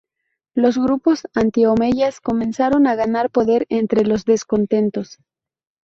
Los 0.55 0.79
grupos 0.79 1.27
anti-omeyas 1.35 2.21
comenzaron 2.21 2.87
a 2.87 2.95
ganar 2.95 3.29
poder 3.29 3.67
entre 3.69 4.03
los 4.03 4.25
descontentos. 4.25 5.19